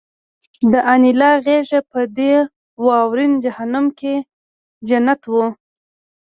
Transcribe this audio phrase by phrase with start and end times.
[0.71, 2.33] د انیلا غېږه په دې
[2.85, 4.15] واورین جهنم کې
[4.87, 5.47] جنت وه